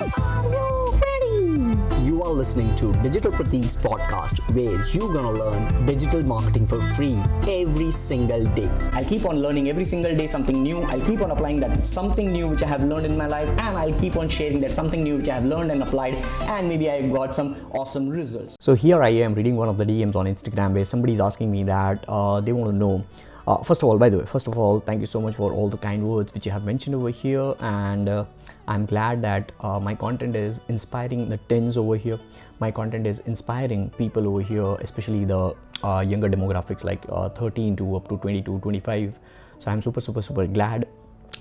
Are 0.00 0.44
you 0.48 0.98
ready? 1.04 2.06
You 2.06 2.22
are 2.22 2.32
listening 2.32 2.74
to 2.76 2.90
Digital 3.02 3.30
Pratik's 3.30 3.76
podcast 3.76 4.38
where 4.54 4.82
you're 4.94 5.12
gonna 5.12 5.32
learn 5.32 5.84
digital 5.84 6.22
marketing 6.22 6.66
for 6.66 6.80
free 6.94 7.18
every 7.46 7.90
single 7.92 8.46
day. 8.54 8.70
I'll 8.94 9.04
keep 9.04 9.26
on 9.26 9.42
learning 9.42 9.68
every 9.68 9.84
single 9.84 10.16
day 10.16 10.26
something 10.26 10.62
new. 10.62 10.80
I'll 10.84 11.02
keep 11.02 11.20
on 11.20 11.30
applying 11.32 11.60
that 11.60 11.86
something 11.86 12.32
new 12.32 12.48
which 12.48 12.62
I 12.62 12.66
have 12.68 12.82
learned 12.82 13.04
in 13.04 13.18
my 13.18 13.26
life, 13.26 13.50
and 13.50 13.76
I'll 13.76 13.92
keep 14.00 14.16
on 14.16 14.30
sharing 14.30 14.58
that 14.60 14.70
something 14.70 15.02
new 15.02 15.18
which 15.18 15.28
I 15.28 15.34
have 15.34 15.44
learned 15.44 15.70
and 15.70 15.82
applied, 15.82 16.14
and 16.54 16.66
maybe 16.66 16.90
I 16.90 17.06
got 17.06 17.34
some 17.34 17.56
awesome 17.72 18.08
results. 18.08 18.56
So 18.58 18.72
here 18.72 19.02
I 19.02 19.10
am 19.10 19.34
reading 19.34 19.56
one 19.56 19.68
of 19.68 19.76
the 19.76 19.84
DMs 19.84 20.16
on 20.16 20.24
Instagram 20.24 20.72
where 20.72 20.86
somebody's 20.86 21.20
asking 21.20 21.50
me 21.50 21.64
that 21.64 22.06
uh, 22.08 22.40
they 22.40 22.52
want 22.54 22.70
to 22.70 22.74
know. 22.74 23.04
Uh, 23.46 23.58
first 23.62 23.82
of 23.82 23.88
all, 23.90 23.98
by 23.98 24.08
the 24.08 24.16
way, 24.16 24.24
first 24.24 24.46
of 24.46 24.56
all, 24.56 24.80
thank 24.80 25.00
you 25.00 25.06
so 25.06 25.20
much 25.20 25.34
for 25.34 25.52
all 25.52 25.68
the 25.68 25.76
kind 25.76 26.02
words 26.08 26.32
which 26.32 26.46
you 26.46 26.52
have 26.52 26.64
mentioned 26.64 26.94
over 26.94 27.10
here, 27.10 27.54
and 27.60 28.08
uh, 28.08 28.24
I'm 28.70 28.86
glad 28.86 29.20
that 29.22 29.50
uh, 29.60 29.80
my 29.80 29.96
content 29.96 30.36
is 30.36 30.60
inspiring 30.68 31.28
the 31.28 31.38
tens 31.48 31.76
over 31.76 31.96
here. 31.96 32.20
My 32.60 32.70
content 32.70 33.04
is 33.04 33.18
inspiring 33.26 33.90
people 33.98 34.28
over 34.28 34.40
here, 34.40 34.74
especially 34.74 35.24
the 35.24 35.56
uh, 35.82 36.04
younger 36.06 36.28
demographics 36.28 36.84
like 36.84 37.02
uh, 37.08 37.30
13 37.30 37.74
to 37.76 37.96
up 37.96 38.08
to 38.08 38.16
22, 38.18 38.60
25. 38.60 39.18
So 39.58 39.72
I'm 39.72 39.82
super, 39.82 40.00
super, 40.00 40.22
super 40.22 40.46
glad 40.46 40.86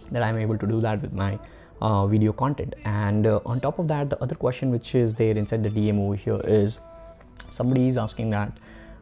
that 0.09 0.23
I'm 0.23 0.39
able 0.39 0.57
to 0.57 0.65
do 0.65 0.81
that 0.81 1.03
with 1.03 1.13
my 1.13 1.37
uh, 1.81 2.07
video 2.07 2.33
content. 2.33 2.73
And 2.83 3.27
uh, 3.27 3.41
on 3.45 3.61
top 3.61 3.77
of 3.77 3.87
that, 3.89 4.09
the 4.09 4.19
other 4.23 4.33
question 4.33 4.71
which 4.71 4.95
is 4.95 5.13
there 5.13 5.37
inside 5.37 5.61
the 5.61 5.69
DM 5.69 5.99
over 5.99 6.15
here 6.15 6.41
is 6.45 6.79
somebody 7.51 7.89
is 7.89 7.97
asking 7.97 8.31
that 8.31 8.51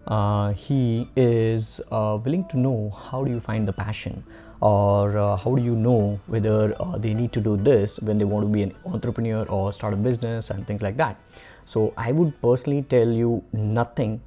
uh, 0.07 0.51
he 0.51 1.09
is 1.15 1.79
willing 1.89 2.45
to 2.49 2.59
know 2.59 2.89
how 2.89 3.23
do 3.23 3.31
you 3.31 3.39
find 3.39 3.65
the 3.65 3.73
passion 3.73 4.21
or 4.61 5.17
uh, 5.17 5.35
how 5.37 5.55
do 5.55 5.61
you 5.61 5.75
know 5.75 6.19
whether 6.27 6.75
uh, 6.81 6.97
they 6.97 7.13
need 7.13 7.31
to 7.33 7.41
do 7.41 7.57
this 7.57 7.99
when 7.99 8.17
they 8.17 8.25
want 8.25 8.45
to 8.45 8.51
be 8.51 8.63
an 8.63 8.73
entrepreneur 8.85 9.45
or 9.49 9.71
start 9.71 9.93
a 9.93 9.97
business 9.97 10.49
and 10.49 10.65
things 10.65 10.81
like 10.81 10.97
that? 10.97 11.17
So 11.65 11.93
i 11.97 12.11
would 12.11 12.41
personally 12.41 12.83
tell 12.83 13.09
you 13.11 13.43
nothing 13.51 14.21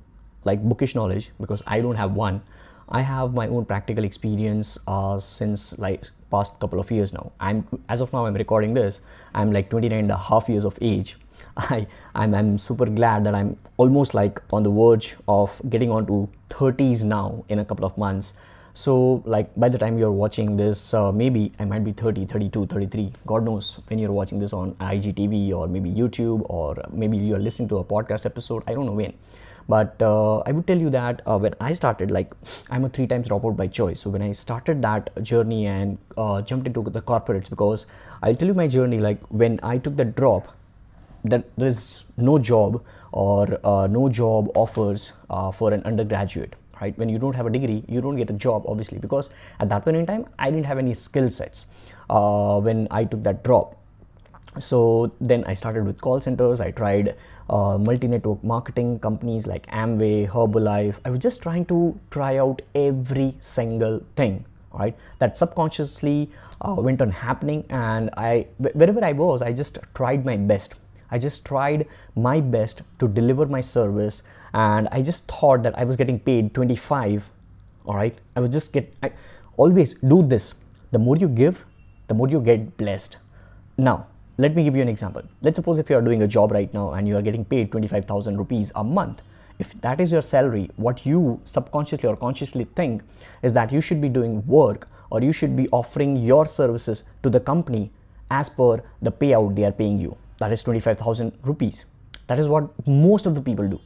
like 0.45 0.63
bookish 0.63 0.95
knowledge 0.95 1.31
because 1.41 1.63
i 1.67 1.81
don't 1.81 1.97
have 1.97 2.13
one. 2.13 2.43
I 2.93 3.03
have 3.03 3.35
my 3.35 3.47
own 3.47 3.65
practical 3.67 4.03
experience 4.03 4.77
uh, 4.89 5.21
since 5.21 5.79
like 5.79 6.07
past 6.31 6.59
couple 6.59 6.81
of 6.81 6.91
years 6.91 7.13
now. 7.13 7.31
I'm 7.39 7.67
as 7.89 8.01
of 8.01 8.13
now 8.13 8.27
i'm 8.27 8.35
recording 8.35 8.75
this. 8.75 9.01
I'm 9.33 9.53
like 9.53 9.71
29 9.71 9.97
and 9.97 10.11
a 10.11 10.17
half 10.17 10.49
years 10.49 10.65
of 10.65 10.77
age. 10.81 11.17
I, 11.57 11.87
I'm, 12.15 12.35
I'm 12.35 12.59
super 12.59 12.87
glad 12.87 13.25
that 13.25 13.35
I'm 13.35 13.57
almost 13.77 14.13
like 14.13 14.43
on 14.53 14.65
the 14.65 14.71
verge 14.71 15.15
of 15.29 15.61
getting 15.71 15.91
onto 15.91 16.29
30s 16.51 17.05
now 17.05 17.45
in 17.49 17.61
a 17.61 17.65
couple 17.65 17.85
of 17.85 17.97
months. 17.97 18.35
So, 18.81 19.23
like 19.27 19.49
by 19.57 19.69
the 19.69 19.77
time 19.77 19.99
you're 19.99 20.11
watching 20.11 20.57
this, 20.57 20.95
uh, 20.95 21.13
maybe 21.13 21.53
I 21.59 21.67
might 21.67 21.85
be 21.85 21.93
30, 21.93 22.25
32, 22.25 22.65
33. 22.67 23.13
God 23.27 23.45
knows 23.45 23.79
when 23.89 23.99
you're 23.99 24.11
watching 24.11 24.39
this 24.39 24.55
on 24.55 24.73
IGTV 24.77 25.53
or 25.53 25.69
maybe 25.69 25.91
YouTube 25.91 26.47
or 26.49 26.83
maybe 26.91 27.19
you're 27.19 27.39
listening 27.39 27.69
to 27.69 27.77
a 27.79 27.85
podcast 27.85 28.25
episode. 28.25 28.63
I 28.67 28.73
don't 28.73 28.87
know 28.87 28.93
when. 28.93 29.13
But 29.69 30.01
uh, 30.01 30.39
I 30.47 30.53
would 30.53 30.67
tell 30.67 30.79
you 30.79 30.89
that 30.91 31.21
uh, 31.27 31.37
when 31.37 31.55
I 31.61 31.73
started, 31.73 32.11
like 32.11 32.33
I'm 32.71 32.87
a 32.87 32.89
three 32.89 33.07
times 33.07 33.29
dropout 33.29 33.55
by 33.55 33.67
choice. 33.67 34.01
So 34.01 34.09
when 34.09 34.23
I 34.23 34.33
started 34.33 34.81
that 34.81 35.11
journey 35.23 35.67
and 35.67 35.99
uh, 36.17 36.41
jumped 36.41 36.67
into 36.67 36.83
the 36.83 37.03
corporates, 37.03 37.51
because 37.51 37.85
I'll 38.23 38.35
tell 38.35 38.49
you 38.49 38.55
my 38.55 38.67
journey, 38.67 38.99
like 38.99 39.21
when 39.27 39.61
I 39.63 39.77
took 39.77 39.99
the 39.99 40.07
drop, 40.07 40.57
that 41.25 41.45
there 41.59 41.69
is 41.69 42.05
no 42.17 42.39
job 42.39 42.83
or 43.13 43.59
uh, 43.63 43.89
no 43.91 44.09
job 44.09 44.51
offers 44.55 45.13
uh, 45.29 45.51
for 45.51 45.75
an 45.75 45.83
undergraduate 45.85 46.55
right? 46.81 46.97
When 46.99 47.09
you 47.09 47.19
don't 47.19 47.35
have 47.35 47.47
a 47.47 47.51
degree 47.51 47.85
you 47.89 48.01
don't 48.01 48.17
get 48.17 48.31
a 48.31 48.35
job 48.35 48.65
obviously 48.67 48.99
because 48.99 49.31
at 49.59 49.69
that 49.69 49.85
point 49.85 49.97
in 49.97 50.07
time 50.07 50.27
i 50.39 50.51
didn't 50.51 50.67
have 50.67 50.79
any 50.79 50.95
skill 50.95 51.31
sets 51.31 51.67
uh, 52.09 52.61
when 52.61 52.89
i 52.91 53.05
took 53.05 53.23
that 53.25 53.43
drop. 53.45 53.77
So 54.59 55.13
then 55.21 55.45
i 55.45 55.55
started 55.55 55.87
with 55.87 56.01
call 56.01 56.21
centers. 56.21 56.61
I 56.61 56.71
tried 56.73 57.17
uh, 57.49 57.79
multi-network 57.79 58.43
marketing 58.45 58.99
companies 58.99 59.47
like 59.47 59.67
amway 59.67 60.29
herbalife. 60.29 60.97
I 61.05 61.11
was 61.11 61.21
just 61.21 61.43
trying 61.43 61.67
to 61.67 61.99
try 62.11 62.39
out 62.39 62.63
every 62.75 63.37
single 63.41 64.05
thing 64.17 64.45
right? 64.73 64.97
That 65.19 65.37
subconsciously 65.37 66.31
uh, 66.61 66.75
went 66.75 67.03
on 67.03 67.11
happening 67.11 67.65
and 67.71 68.11
i 68.17 68.47
wherever 68.59 69.05
i 69.05 69.13
was 69.13 69.43
i 69.43 69.53
just 69.53 69.79
tried 69.95 70.25
my 70.25 70.37
best. 70.37 70.75
I 71.13 71.19
just 71.19 71.45
tried 71.45 71.89
my 72.15 72.41
best 72.41 72.83
to 73.01 73.09
deliver 73.09 73.47
my 73.47 73.61
service 73.61 74.23
and 74.53 74.89
I 74.91 75.03
just 75.03 75.27
thought 75.29 75.63
that 75.63 75.79
I 75.79 75.85
was 75.85 75.97
getting 75.97 76.19
paid 76.19 76.55
25 76.55 77.29
all 77.87 77.95
right? 77.95 78.17
I 78.37 78.41
would 78.41 78.53
just 78.53 78.73
get 78.73 78.93
I 79.03 79.13
always 79.57 79.95
do 79.95 80.23
this. 80.23 80.55
The 80.91 80.99
more 80.99 81.17
you 81.17 81.29
give 81.29 81.65
the 82.09 82.15
more 82.15 82.29
you 82.29 82.41
get 82.41 82.77
blessed. 82.77 83.17
Now 83.79 84.07
let 84.39 84.55
me 84.55 84.65
give 84.65 84.75
you 84.75 84.83
an 84.83 84.89
example. 84.89 85.23
Let's 85.43 85.57
suppose 85.57 85.79
if 85.79 85.91
you 85.91 85.97
are 85.97 86.03
doing 86.03 86.23
a 86.23 86.29
job 86.29 86.53
right 86.53 86.73
now 86.73 86.93
and 86.93 87.07
you 87.07 87.17
are 87.17 87.23
getting 87.23 87.45
paid 87.45 87.71
25000 87.71 88.37
rupees 88.37 88.73
a 88.75 88.85
month 88.85 89.23
if 89.59 89.79
that 89.83 90.01
is 90.01 90.11
your 90.11 90.23
salary 90.23 90.71
what 90.77 91.05
you 91.05 91.39
subconsciously 91.45 92.09
or 92.09 92.17
consciously 92.17 92.65
think 92.77 93.03
is 93.43 93.53
that 93.53 93.71
you 93.71 93.81
should 93.81 94.01
be 94.01 94.09
doing 94.09 94.45
work 94.47 94.89
or 95.11 95.21
you 95.23 95.33
should 95.33 95.55
be 95.57 95.69
offering 95.71 96.17
your 96.17 96.47
services 96.47 97.05
to 97.23 97.29
the 97.29 97.41
company 97.41 97.91
as 98.31 98.49
per 98.49 98.83
the 99.03 99.13
payout 99.13 99.55
they 99.55 99.65
are 99.65 99.73
paying 99.73 99.99
you. 99.99 100.17
That 100.39 100.53
is 100.53 100.63
25,000 100.63 101.33
rupees. 101.43 101.85
That 102.29 102.39
is 102.39 102.49
what 102.49 102.71
most 102.87 103.27
of 103.27 103.35
the 103.35 103.41
people 103.41 103.69
do. 103.69 103.81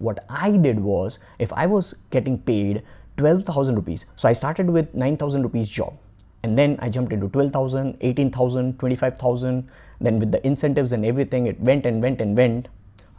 What 0.00 0.24
I 0.30 0.56
did 0.56 0.80
was, 0.80 1.18
if 1.38 1.52
I 1.52 1.66
was 1.66 1.92
getting 2.10 2.38
paid 2.38 2.82
12,000 3.18 3.74
rupees, 3.74 4.06
so 4.16 4.28
I 4.28 4.32
started 4.32 4.70
with 4.70 4.94
9,000 4.94 5.42
rupees 5.42 5.68
job, 5.68 5.92
and 6.42 6.56
then 6.56 6.78
I 6.80 6.88
jumped 6.88 7.12
into 7.12 7.28
12,000, 7.28 7.98
18,000, 8.00 8.78
25,000. 8.78 9.68
Then 10.00 10.18
with 10.18 10.32
the 10.32 10.44
incentives 10.46 10.92
and 10.92 11.04
everything, 11.04 11.46
it 11.46 11.60
went 11.60 11.84
and 11.84 12.00
went 12.02 12.22
and 12.22 12.34
went. 12.34 12.68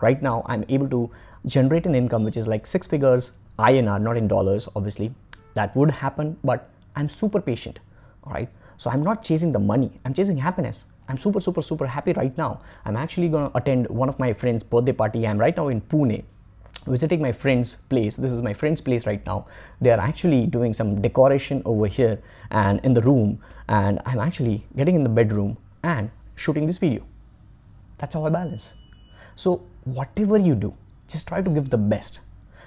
Right 0.01 0.19
now, 0.23 0.43
I'm 0.47 0.65
able 0.69 0.89
to 0.89 1.11
generate 1.45 1.85
an 1.85 1.93
income 1.93 2.23
which 2.23 2.35
is 2.35 2.47
like 2.47 2.65
six 2.65 2.87
figures 2.87 3.31
INR, 3.59 4.01
not 4.01 4.17
in 4.17 4.27
dollars, 4.27 4.67
obviously. 4.75 5.13
That 5.53 5.75
would 5.75 5.91
happen, 5.91 6.35
but 6.43 6.67
I'm 6.95 7.09
super 7.09 7.39
patient. 7.39 7.77
All 8.23 8.33
right. 8.33 8.49
So 8.77 8.89
I'm 8.89 9.03
not 9.03 9.23
chasing 9.23 9.51
the 9.51 9.59
money, 9.59 10.01
I'm 10.03 10.15
chasing 10.15 10.37
happiness. 10.37 10.85
I'm 11.07 11.19
super, 11.19 11.39
super, 11.39 11.61
super 11.61 11.85
happy 11.85 12.13
right 12.13 12.35
now. 12.37 12.61
I'm 12.85 12.95
actually 12.95 13.29
going 13.29 13.51
to 13.51 13.57
attend 13.57 13.87
one 13.89 14.09
of 14.09 14.17
my 14.17 14.33
friend's 14.33 14.63
birthday 14.63 14.93
party. 14.93 15.27
I'm 15.27 15.37
right 15.37 15.55
now 15.55 15.67
in 15.67 15.81
Pune 15.81 16.23
visiting 16.85 17.21
my 17.21 17.31
friend's 17.31 17.75
place. 17.89 18.15
This 18.15 18.31
is 18.31 18.41
my 18.41 18.53
friend's 18.53 18.81
place 18.81 19.05
right 19.05 19.25
now. 19.25 19.47
They 19.79 19.91
are 19.91 19.99
actually 19.99 20.47
doing 20.47 20.73
some 20.73 21.01
decoration 21.01 21.61
over 21.65 21.87
here 21.87 22.21
and 22.49 22.79
in 22.83 22.93
the 22.93 23.01
room, 23.01 23.39
and 23.69 23.99
I'm 24.05 24.19
actually 24.19 24.65
getting 24.75 24.95
in 24.95 25.03
the 25.03 25.09
bedroom 25.09 25.57
and 25.83 26.11
shooting 26.35 26.67
this 26.67 26.77
video. 26.77 27.03
That's 27.97 28.13
how 28.13 28.25
I 28.25 28.29
balance. 28.29 28.73
So, 29.35 29.63
whatever 29.85 30.37
you 30.37 30.55
do, 30.55 30.73
just 31.07 31.27
try 31.27 31.41
to 31.41 31.49
give 31.49 31.69
the 31.69 31.77
best. 31.77 32.19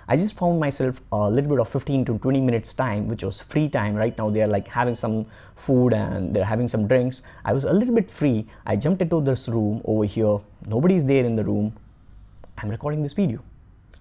I 0.07 0.17
just 0.17 0.37
found 0.37 0.61
myself 0.61 1.01
a 1.13 1.31
little 1.31 1.49
bit 1.49 1.61
of 1.61 1.69
15 1.69 2.05
to 2.05 2.19
20 2.19 2.41
minutes 2.41 2.75
time, 2.75 3.09
which 3.09 3.25
was 3.25 3.41
free 3.41 3.71
time. 3.71 3.95
Right 3.95 4.17
now, 4.19 4.29
they're 4.29 4.47
like 4.47 4.69
having 4.69 4.95
some 4.95 5.27
food 5.57 5.95
and 5.95 6.35
they're 6.37 6.45
having 6.45 6.69
some 6.69 6.87
drinks. 6.87 7.23
I 7.45 7.55
was 7.55 7.65
a 7.65 7.73
little 7.73 7.95
bit 7.95 8.11
free. 8.11 8.47
I 8.67 8.77
jumped 8.77 9.01
into 9.01 9.23
this 9.23 9.49
room 9.49 9.81
over 9.87 10.05
here. 10.05 10.39
Nobody's 10.67 11.05
there 11.05 11.25
in 11.25 11.37
the 11.37 11.45
room. 11.45 11.75
I'm 12.59 12.69
recording 12.69 13.03
this 13.03 13.15
video. 13.15 13.43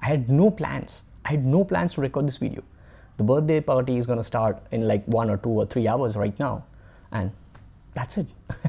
I 0.03 0.07
had 0.07 0.29
no 0.29 0.51
plans. 0.51 1.03
I 1.23 1.31
had 1.31 1.45
no 1.45 1.63
plans 1.63 1.93
to 1.93 2.01
record 2.01 2.27
this 2.27 2.37
video. 2.37 2.61
The 3.17 3.23
birthday 3.23 3.61
party 3.61 3.97
is 3.97 4.05
gonna 4.05 4.23
start 4.23 4.61
in 4.71 4.85
like 4.85 5.05
one 5.05 5.29
or 5.29 5.37
two 5.37 5.49
or 5.49 5.65
three 5.65 5.87
hours 5.87 6.17
right 6.17 6.37
now. 6.39 6.65
And 7.11 7.31
that's 7.93 8.17
it. 8.17 8.27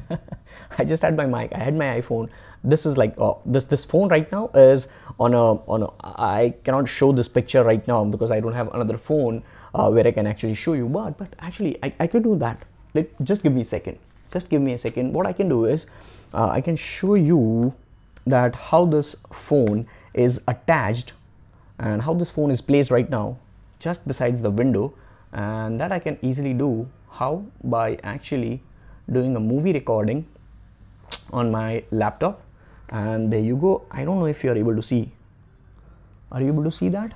I 0.77 0.85
just 0.85 1.03
had 1.03 1.17
my 1.17 1.25
mic. 1.25 1.51
I 1.53 1.59
had 1.59 1.75
my 1.75 1.99
iPhone. 1.99 2.29
This 2.63 2.85
is 2.85 2.97
like 2.97 3.15
uh, 3.17 3.33
this 3.45 3.65
this 3.65 3.83
phone 3.83 4.07
right 4.09 4.31
now 4.31 4.49
is 4.53 4.87
on 5.19 5.33
a 5.33 5.43
on 5.73 5.83
a. 5.83 5.89
I 6.03 6.53
cannot 6.63 6.87
show 6.87 7.11
this 7.11 7.27
picture 7.27 7.63
right 7.63 7.85
now 7.85 8.05
because 8.05 8.31
I 8.31 8.39
don't 8.39 8.53
have 8.53 8.73
another 8.73 8.97
phone 8.97 9.43
uh, 9.73 9.89
where 9.89 10.07
I 10.07 10.11
can 10.11 10.27
actually 10.27 10.53
show 10.53 10.73
you. 10.73 10.87
But 10.87 11.17
but 11.17 11.35
actually 11.39 11.77
I, 11.83 11.93
I 11.99 12.07
could 12.07 12.23
do 12.23 12.37
that. 12.37 12.63
Let 12.93 13.11
just 13.23 13.43
give 13.43 13.53
me 13.53 13.61
a 13.61 13.65
second. 13.73 13.99
Just 14.31 14.49
give 14.49 14.61
me 14.61 14.73
a 14.73 14.77
second. 14.77 15.11
What 15.11 15.27
I 15.27 15.33
can 15.33 15.49
do 15.49 15.65
is 15.65 15.87
uh, 16.33 16.47
I 16.47 16.61
can 16.61 16.77
show 16.77 17.15
you 17.15 17.73
that 18.25 18.55
how 18.55 18.85
this 18.85 19.15
phone 19.33 19.85
is 20.13 20.41
attached 20.47 21.13
and 21.79 22.01
how 22.01 22.13
this 22.13 22.31
phone 22.31 22.51
is 22.51 22.61
placed 22.61 22.91
right 22.91 23.09
now 23.09 23.37
just 23.79 24.07
besides 24.07 24.41
the 24.41 24.49
window 24.49 24.93
and 25.33 25.79
that 25.79 25.91
I 25.91 25.99
can 25.99 26.17
easily 26.21 26.53
do 26.53 26.87
how? 27.11 27.45
By 27.63 27.97
actually 28.03 28.61
doing 29.11 29.35
a 29.35 29.39
movie 29.39 29.73
recording 29.73 30.27
on 31.31 31.51
my 31.51 31.83
laptop. 31.91 32.41
And 32.89 33.31
there 33.31 33.39
you 33.39 33.55
go. 33.55 33.85
I 33.89 34.05
don't 34.05 34.19
know 34.19 34.25
if 34.25 34.43
you 34.43 34.51
are 34.51 34.57
able 34.57 34.75
to 34.75 34.83
see. 34.83 35.11
Are 36.31 36.41
you 36.41 36.47
able 36.47 36.63
to 36.63 36.71
see 36.71 36.89
that? 36.89 37.13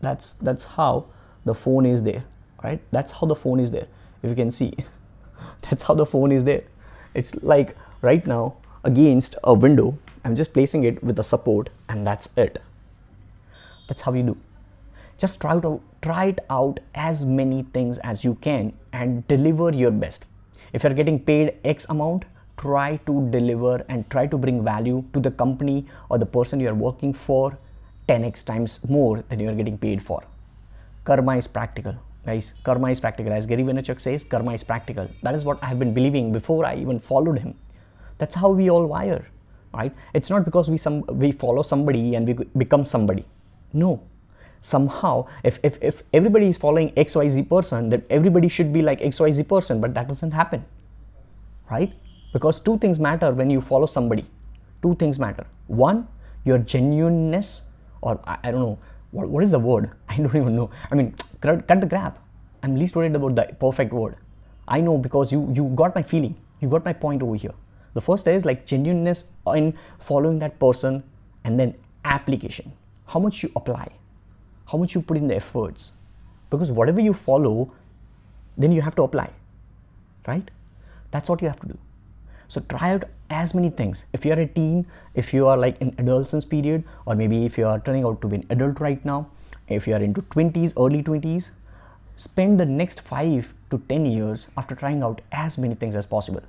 That's 0.00 0.34
that's 0.34 0.64
how 0.64 1.06
the 1.44 1.54
phone 1.54 1.86
is 1.86 2.02
there 2.02 2.24
right? 2.64 2.80
That's 2.90 3.12
how 3.12 3.26
the 3.26 3.36
phone 3.36 3.60
is 3.60 3.70
there 3.70 3.86
if 4.22 4.30
you 4.30 4.34
can 4.34 4.50
see. 4.50 4.74
That's 5.62 5.82
how 5.82 5.94
the 5.94 6.06
phone 6.06 6.32
is 6.32 6.44
there. 6.44 6.64
It's 7.12 7.42
like 7.42 7.76
right 8.00 8.26
now 8.26 8.56
against 8.84 9.34
a 9.44 9.54
window 9.54 9.98
i'm 10.24 10.36
just 10.36 10.52
placing 10.52 10.84
it 10.84 11.02
with 11.02 11.18
a 11.18 11.22
support 11.22 11.70
and 11.88 12.06
that's 12.06 12.28
it 12.36 12.60
that's 13.88 14.02
how 14.02 14.12
you 14.12 14.22
do 14.22 14.36
just 15.18 15.40
try 15.40 15.58
to 15.60 15.80
try 16.02 16.26
it 16.26 16.38
out 16.50 16.80
as 16.94 17.24
many 17.24 17.62
things 17.72 17.98
as 17.98 18.24
you 18.24 18.34
can 18.36 18.72
and 18.92 19.26
deliver 19.28 19.72
your 19.72 19.90
best 19.90 20.26
if 20.72 20.82
you're 20.82 20.94
getting 21.02 21.18
paid 21.18 21.54
x 21.64 21.86
amount 21.88 22.24
try 22.56 22.96
to 23.08 23.28
deliver 23.30 23.84
and 23.88 24.08
try 24.10 24.26
to 24.26 24.38
bring 24.38 24.62
value 24.62 25.04
to 25.12 25.20
the 25.20 25.30
company 25.30 25.86
or 26.08 26.18
the 26.18 26.26
person 26.26 26.60
you 26.60 26.68
are 26.68 26.74
working 26.74 27.12
for 27.12 27.58
10x 28.08 28.44
times 28.44 28.80
more 28.88 29.24
than 29.28 29.40
you 29.40 29.48
are 29.48 29.54
getting 29.54 29.78
paid 29.78 30.02
for. 30.02 30.22
Karma 31.04 31.36
is 31.36 31.46
practical. 31.46 31.94
Guys, 32.24 32.54
karma 32.62 32.90
is 32.90 33.00
practical. 33.00 33.32
As 33.32 33.46
Gary 33.46 33.62
Vaynerchuk 33.62 34.00
says, 34.00 34.24
karma 34.24 34.52
is 34.52 34.64
practical. 34.64 35.08
That 35.22 35.34
is 35.34 35.44
what 35.44 35.62
I 35.62 35.66
have 35.66 35.78
been 35.78 35.92
believing 35.92 36.32
before 36.32 36.64
I 36.64 36.76
even 36.76 36.98
followed 36.98 37.38
him. 37.38 37.54
That's 38.18 38.34
how 38.34 38.50
we 38.50 38.70
all 38.70 38.86
wire, 38.86 39.26
right? 39.74 39.92
It's 40.14 40.30
not 40.30 40.44
because 40.44 40.70
we 40.70 40.78
some 40.78 41.02
we 41.08 41.32
follow 41.32 41.62
somebody 41.62 42.14
and 42.14 42.26
we 42.26 42.34
become 42.56 42.86
somebody. 42.86 43.26
No. 43.74 44.02
Somehow, 44.60 45.26
if, 45.42 45.58
if, 45.62 45.78
if 45.82 46.02
everybody 46.14 46.48
is 46.48 46.56
following 46.56 46.90
XYZ 46.92 47.48
person, 47.48 47.90
then 47.90 48.02
everybody 48.08 48.48
should 48.48 48.72
be 48.72 48.80
like 48.80 49.00
XYZ 49.00 49.46
person, 49.46 49.80
but 49.80 49.92
that 49.92 50.08
doesn't 50.08 50.30
happen. 50.30 50.64
Right? 51.70 51.92
Because 52.32 52.60
two 52.60 52.78
things 52.78 52.98
matter 52.98 53.30
when 53.32 53.50
you 53.50 53.60
follow 53.60 53.86
somebody. 53.86 54.24
Two 54.80 54.94
things 54.94 55.18
matter. 55.18 55.46
One, 55.66 56.08
your 56.44 56.58
genuineness, 56.58 57.62
or 58.00 58.18
I, 58.24 58.38
I 58.44 58.50
don't 58.50 58.60
know, 58.60 58.78
what, 59.10 59.28
what 59.28 59.44
is 59.44 59.50
the 59.50 59.58
word? 59.58 59.90
I 60.08 60.16
don't 60.16 60.34
even 60.34 60.56
know. 60.56 60.70
I 60.90 60.94
mean, 60.94 61.14
cut, 61.42 61.68
cut 61.68 61.80
the 61.80 61.86
crap. 61.86 62.18
I'm 62.62 62.76
least 62.76 62.96
worried 62.96 63.14
about 63.14 63.34
the 63.34 63.54
perfect 63.60 63.92
word. 63.92 64.16
I 64.66 64.80
know 64.80 64.96
because 64.96 65.30
you 65.30 65.52
you 65.54 65.70
got 65.74 65.94
my 65.94 66.02
feeling. 66.02 66.34
You 66.60 66.68
got 66.68 66.84
my 66.84 66.94
point 66.94 67.22
over 67.22 67.34
here. 67.34 67.52
The 67.92 68.00
first 68.00 68.26
is 68.26 68.46
like 68.46 68.64
genuineness 68.64 69.26
in 69.54 69.74
following 69.98 70.38
that 70.38 70.58
person 70.58 71.02
and 71.44 71.60
then 71.60 71.74
application. 72.04 72.72
How 73.06 73.20
much 73.20 73.42
you 73.42 73.50
apply, 73.56 73.88
how 74.70 74.78
much 74.78 74.94
you 74.94 75.02
put 75.02 75.16
in 75.16 75.28
the 75.28 75.36
efforts. 75.36 75.92
Because 76.50 76.70
whatever 76.70 77.00
you 77.00 77.12
follow, 77.12 77.72
then 78.56 78.72
you 78.72 78.82
have 78.82 78.94
to 78.96 79.02
apply. 79.02 79.30
Right? 80.26 80.50
That's 81.10 81.28
what 81.28 81.42
you 81.42 81.48
have 81.48 81.60
to 81.60 81.68
do. 81.68 81.78
So 82.48 82.60
try 82.68 82.92
out 82.92 83.04
as 83.30 83.54
many 83.54 83.70
things. 83.70 84.04
If 84.12 84.24
you're 84.24 84.38
a 84.38 84.46
teen, 84.46 84.86
if 85.14 85.34
you 85.34 85.46
are 85.46 85.56
like 85.56 85.80
in 85.80 85.94
adolescence 85.98 86.44
period, 86.44 86.84
or 87.06 87.14
maybe 87.14 87.44
if 87.44 87.58
you 87.58 87.66
are 87.66 87.80
turning 87.80 88.04
out 88.04 88.20
to 88.22 88.28
be 88.28 88.36
an 88.36 88.46
adult 88.50 88.80
right 88.80 89.04
now, 89.04 89.28
if 89.68 89.86
you 89.86 89.94
are 89.94 90.02
into 90.02 90.22
20s, 90.22 90.74
early 90.76 91.02
20s, 91.02 91.50
spend 92.16 92.60
the 92.60 92.66
next 92.66 93.00
5 93.00 93.52
to 93.70 93.78
10 93.88 94.06
years 94.06 94.48
after 94.56 94.74
trying 94.74 95.02
out 95.02 95.20
as 95.32 95.58
many 95.58 95.74
things 95.74 95.96
as 95.96 96.06
possible. 96.06 96.42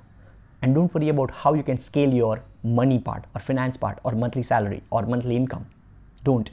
And 0.62 0.74
don't 0.74 0.92
worry 0.94 1.08
about 1.08 1.30
how 1.30 1.54
you 1.54 1.62
can 1.62 1.78
scale 1.78 2.12
your 2.12 2.42
money 2.62 2.98
part 2.98 3.24
or 3.34 3.40
finance 3.40 3.76
part 3.76 3.98
or 4.04 4.12
monthly 4.12 4.42
salary 4.42 4.82
or 4.90 5.02
monthly 5.02 5.36
income. 5.36 5.66
Don't. 6.28 6.50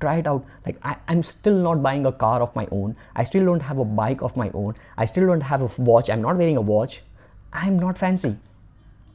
Try 0.00 0.16
it 0.22 0.26
out. 0.26 0.44
Like, 0.66 0.78
I, 0.82 0.96
I'm 1.08 1.22
still 1.22 1.58
not 1.66 1.82
buying 1.88 2.06
a 2.06 2.12
car 2.12 2.42
of 2.46 2.54
my 2.60 2.68
own. 2.70 2.94
I 3.16 3.24
still 3.24 3.44
don't 3.50 3.66
have 3.70 3.78
a 3.78 3.84
bike 4.02 4.22
of 4.28 4.36
my 4.36 4.50
own. 4.62 4.74
I 4.98 5.04
still 5.12 5.26
don't 5.26 5.48
have 5.52 5.62
a 5.66 5.70
watch. 5.90 6.10
I'm 6.10 6.22
not 6.28 6.36
wearing 6.44 6.56
a 6.62 6.66
watch 6.74 7.02
I'm 7.54 7.78
not 7.78 7.96
fancy, 7.96 8.36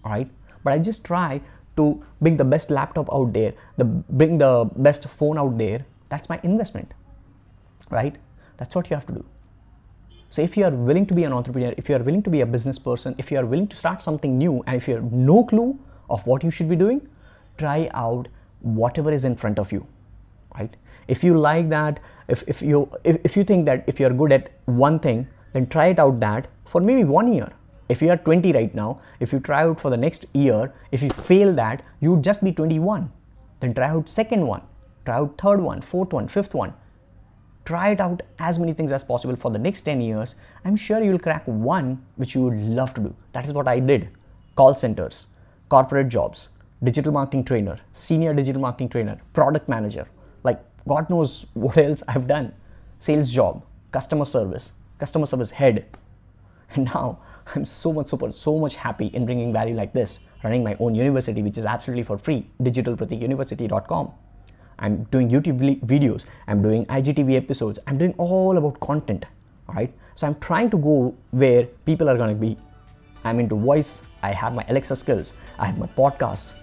all 0.03 0.11
right? 0.11 0.29
But 0.63 0.73
I 0.73 0.79
just 0.79 1.03
try 1.03 1.41
to 1.75 2.03
bring 2.21 2.37
the 2.37 2.45
best 2.45 2.71
laptop 2.71 3.13
out 3.13 3.33
there, 3.33 3.53
the 3.77 3.83
bring 3.83 4.37
the 4.37 4.69
best 4.77 5.07
phone 5.07 5.37
out 5.37 5.57
there. 5.57 5.85
That's 6.07 6.29
my 6.29 6.39
investment, 6.43 6.93
right? 7.89 8.17
That's 8.57 8.75
what 8.75 8.89
you 8.89 8.95
have 8.95 9.05
to 9.07 9.13
do. 9.13 9.25
So 10.29 10.41
if 10.41 10.55
you 10.55 10.65
are 10.65 10.71
willing 10.71 11.05
to 11.07 11.13
be 11.13 11.23
an 11.23 11.33
entrepreneur, 11.33 11.73
if 11.77 11.89
you 11.89 11.95
are 11.95 12.03
willing 12.03 12.23
to 12.23 12.29
be 12.29 12.41
a 12.41 12.45
business 12.45 12.79
person, 12.79 13.15
if 13.17 13.31
you 13.31 13.39
are 13.39 13.45
willing 13.45 13.67
to 13.67 13.75
start 13.75 14.01
something 14.01 14.37
new, 14.37 14.63
and 14.67 14.75
if 14.77 14.87
you 14.87 14.95
have 14.95 15.11
no 15.11 15.43
clue 15.43 15.77
of 16.09 16.25
what 16.25 16.43
you 16.43 16.51
should 16.51 16.69
be 16.69 16.75
doing, 16.75 17.07
try 17.57 17.89
out 17.93 18.27
whatever 18.61 19.11
is 19.11 19.25
in 19.25 19.35
front 19.35 19.59
of 19.59 19.71
you, 19.71 19.85
right? 20.57 20.75
If 21.07 21.23
you 21.23 21.37
like 21.37 21.69
that, 21.69 21.99
if, 22.27 22.43
if 22.47 22.61
you 22.61 22.89
if, 23.03 23.17
if 23.23 23.37
you 23.37 23.43
think 23.43 23.65
that 23.65 23.83
if 23.87 23.99
you're 23.99 24.11
good 24.11 24.31
at 24.31 24.51
one 24.65 24.99
thing, 24.99 25.27
then 25.53 25.67
try 25.67 25.87
it 25.87 25.99
out 25.99 26.19
that 26.19 26.47
for 26.65 26.81
maybe 26.81 27.03
one 27.03 27.33
year 27.33 27.51
if 27.89 28.03
you 28.03 28.11
are 28.11 28.17
20 28.17 28.51
right 28.53 28.73
now, 28.73 29.01
if 29.19 29.33
you 29.33 29.39
try 29.39 29.63
out 29.63 29.79
for 29.79 29.89
the 29.89 29.97
next 29.97 30.25
year, 30.33 30.71
if 30.91 31.01
you 31.01 31.09
fail 31.09 31.53
that, 31.55 31.81
you 31.99 32.11
would 32.13 32.23
just 32.23 32.43
be 32.43 32.51
21. 32.51 33.11
Then 33.59 33.73
try 33.73 33.89
out 33.89 34.07
second 34.07 34.45
one, 34.45 34.61
try 35.05 35.15
out 35.15 35.41
third 35.41 35.59
one, 35.59 35.81
fourth 35.81 36.13
one, 36.13 36.27
fifth 36.27 36.53
one. 36.53 36.73
Try 37.65 37.89
it 37.89 37.99
out 37.99 38.21
as 38.37 38.57
many 38.57 38.73
things 38.73 38.91
as 38.91 39.03
possible 39.03 39.35
for 39.35 39.51
the 39.51 39.59
next 39.59 39.81
10 39.81 40.01
years. 40.01 40.35
I'm 40.65 40.75
sure 40.75 41.03
you'll 41.03 41.19
crack 41.19 41.43
one 41.45 42.03
which 42.15 42.35
you 42.35 42.43
would 42.43 42.59
love 42.59 42.93
to 42.93 43.01
do. 43.01 43.15
That 43.33 43.45
is 43.45 43.53
what 43.53 43.67
I 43.67 43.79
did. 43.79 44.09
Call 44.55 44.75
centers, 44.75 45.27
corporate 45.67 46.09
jobs, 46.09 46.49
digital 46.83 47.11
marketing 47.11 47.43
trainer, 47.43 47.77
senior 47.93 48.33
digital 48.33 48.61
marketing 48.61 48.89
trainer, 48.89 49.19
product 49.33 49.67
manager. 49.67 50.07
Like 50.43 50.61
God 50.87 51.09
knows 51.09 51.45
what 51.53 51.77
else 51.77 52.03
I've 52.07 52.27
done. 52.27 52.53
Sales 52.99 53.31
job, 53.31 53.63
customer 53.91 54.25
service, 54.25 54.73
customer 54.99 55.25
service 55.25 55.51
head. 55.51 55.85
And 56.75 56.85
now 56.85 57.19
I'm 57.55 57.65
so 57.65 57.91
much 57.91 58.09
super 58.09 58.31
so 58.31 58.59
much 58.59 58.75
happy 58.75 59.07
in 59.07 59.25
bringing 59.25 59.51
value 59.51 59.75
like 59.75 59.91
this, 59.91 60.19
running 60.43 60.63
my 60.63 60.75
own 60.79 60.93
university 60.93 61.41
which 61.41 61.57
is 61.57 61.65
absolutely 61.65 62.03
for 62.03 62.17
free, 62.17 62.45
digitalpratikuniversity.com. 62.61 64.11
I'm 64.77 65.03
doing 65.05 65.29
YouTube 65.29 65.81
videos, 65.81 66.25
I'm 66.47 66.61
doing 66.61 66.85
IGTV 66.85 67.35
episodes, 67.35 67.79
I'm 67.87 67.97
doing 67.97 68.13
all 68.17 68.57
about 68.57 68.79
content. 68.79 69.25
All 69.67 69.75
right. 69.75 69.93
So 70.15 70.27
I'm 70.27 70.35
trying 70.39 70.69
to 70.71 70.77
go 70.77 71.15
where 71.31 71.65
people 71.85 72.09
are 72.09 72.17
going 72.17 72.29
to 72.29 72.35
be. 72.35 72.57
I'm 73.23 73.39
into 73.39 73.55
voice, 73.55 74.03
I 74.21 74.31
have 74.31 74.53
my 74.53 74.65
Alexa 74.69 74.95
skills, 74.95 75.33
I 75.57 75.65
have 75.65 75.77
my 75.77 75.87
podcasts, 75.87 76.53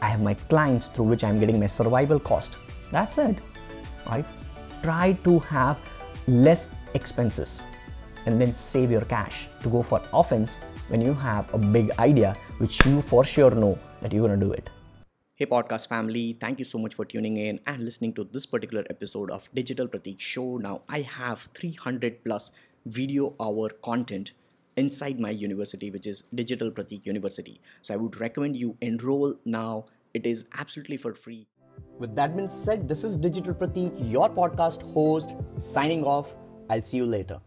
I 0.00 0.08
have 0.08 0.22
my 0.22 0.34
clients 0.34 0.88
through 0.88 1.06
which 1.06 1.24
I'm 1.24 1.40
getting 1.40 1.58
my 1.58 1.66
survival 1.66 2.20
cost. 2.20 2.56
That's 2.90 3.18
it. 3.18 3.36
Right? 4.08 4.24
Try 4.82 5.12
to 5.24 5.38
have 5.40 5.80
less 6.26 6.74
expenses 6.94 7.64
and 8.26 8.40
then 8.40 8.54
save 8.54 8.90
your 8.90 9.02
cash 9.02 9.48
to 9.62 9.68
go 9.68 9.82
for 9.82 10.02
offense 10.12 10.58
when 10.88 11.00
you 11.00 11.14
have 11.14 11.52
a 11.54 11.58
big 11.58 11.90
idea 11.98 12.36
which 12.58 12.84
you 12.86 13.02
for 13.02 13.24
sure 13.24 13.50
know 13.50 13.78
that 14.02 14.12
you're 14.12 14.26
going 14.26 14.38
to 14.38 14.46
do 14.46 14.52
it. 14.52 14.70
Hey, 15.34 15.46
podcast 15.46 15.88
family, 15.88 16.36
thank 16.40 16.58
you 16.58 16.64
so 16.64 16.78
much 16.78 16.94
for 16.94 17.04
tuning 17.04 17.36
in 17.36 17.60
and 17.66 17.84
listening 17.84 18.12
to 18.14 18.24
this 18.24 18.44
particular 18.44 18.84
episode 18.90 19.30
of 19.30 19.48
Digital 19.54 19.86
Pratik 19.86 20.18
Show. 20.18 20.58
Now, 20.58 20.82
I 20.88 21.02
have 21.02 21.48
300 21.54 22.24
plus 22.24 22.50
video 22.86 23.34
hour 23.40 23.70
content 23.82 24.32
inside 24.78 25.20
my 25.20 25.30
university, 25.30 25.90
which 25.90 26.06
is 26.06 26.22
Digital 26.34 26.70
Pratik 26.70 27.04
University. 27.04 27.60
So, 27.82 27.94
I 27.94 27.96
would 27.96 28.20
recommend 28.20 28.56
you 28.56 28.76
enroll 28.80 29.34
now. 29.44 29.86
It 30.14 30.26
is 30.26 30.44
absolutely 30.56 30.96
for 30.96 31.14
free. 31.14 31.46
With 31.98 32.14
that 32.16 32.36
being 32.36 32.48
said, 32.48 32.88
this 32.88 33.04
is 33.04 33.16
Digital 33.16 33.54
Pratik, 33.54 33.98
your 34.10 34.30
podcast 34.30 34.82
host, 34.94 35.36
signing 35.58 36.04
off. 36.04 36.36
I'll 36.70 36.82
see 36.82 36.96
you 36.98 37.06
later. 37.06 37.40